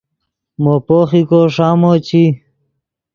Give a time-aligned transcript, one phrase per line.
[0.61, 2.23] مو پوخیکو ݰامو چی